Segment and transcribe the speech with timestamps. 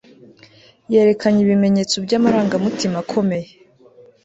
[0.93, 3.45] Yerekanye ibimenyetso byamarangamutima akomey